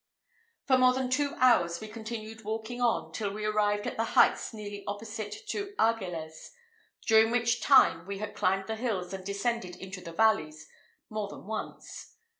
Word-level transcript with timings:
For 0.65 0.79
more 0.79 0.95
than 0.95 1.11
two 1.11 1.33
hours 1.35 1.79
we 1.79 1.87
continued 1.87 2.43
walking 2.43 2.81
on 2.81 3.11
till 3.11 3.29
we 3.31 3.45
arrived 3.45 3.85
at 3.85 3.97
the 3.97 4.03
heights 4.17 4.51
nearly 4.51 4.83
opposite 4.87 5.47
to 5.49 5.75
Argelez, 5.77 6.49
during 7.05 7.29
which 7.29 7.61
time 7.61 8.07
we 8.07 8.17
had 8.17 8.33
climbed 8.33 8.65
the 8.65 8.75
hills 8.77 9.13
and 9.13 9.23
descended 9.23 9.75
into 9.75 10.01
the 10.01 10.11
valleys 10.11 10.67
more 11.07 11.27
than 11.27 11.45
once. 11.45 12.15